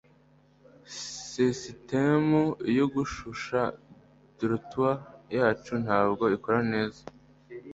[1.27, 2.41] Sisitemu
[2.77, 3.61] yo gushyushya
[4.37, 4.97] dortoir
[5.37, 7.01] yacu ntabwo ikora neza